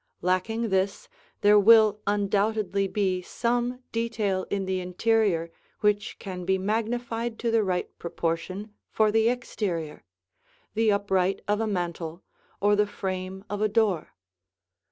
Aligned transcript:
Lacking 0.23 0.69
this, 0.69 1.07
there 1.41 1.59
will 1.59 2.01
undoubtedly 2.07 2.87
be 2.87 3.21
some 3.21 3.83
detail 3.91 4.47
in 4.49 4.65
the 4.65 4.79
interior 4.79 5.51
which 5.81 6.17
can 6.17 6.43
be 6.43 6.57
magnified 6.57 7.37
to 7.37 7.51
the 7.51 7.63
right 7.63 7.95
proportion 7.99 8.73
for 8.89 9.11
the 9.11 9.29
exterior, 9.29 10.03
the 10.73 10.91
upright 10.91 11.43
of 11.47 11.59
a 11.61 11.67
mantel 11.67 12.23
or 12.59 12.75
the 12.75 12.87
frame 12.87 13.45
of 13.47 13.61
a 13.61 13.69
door. 13.69 14.15